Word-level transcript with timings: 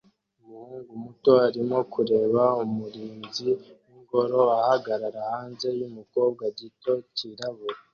umuhungu 0.43 0.91
muto 1.03 1.31
arimo 1.47 1.77
kureba 1.93 2.43
umurinzi 2.65 3.49
wingoro 3.85 4.39
ahagarara 4.59 5.19
hanze 5.31 5.67
yumukobwa 5.79 6.43
gito 6.59 6.91
cyirabura 7.15 7.77